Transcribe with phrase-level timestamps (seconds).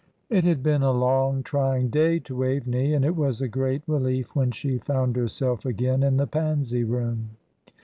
[0.31, 4.35] It had been a long, trying day to Waveney, and it was a great relief
[4.35, 7.37] when she found herself again in the Pansy Room.